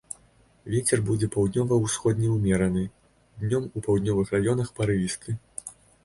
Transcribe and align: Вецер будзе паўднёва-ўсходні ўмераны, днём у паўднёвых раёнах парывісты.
Вецер 0.75 1.01
будзе 1.09 1.27
паўднёва-ўсходні 1.33 2.31
ўмераны, 2.35 2.83
днём 3.43 3.67
у 3.77 3.83
паўднёвых 3.89 4.33
раёнах 4.39 4.73
парывісты. 4.79 5.37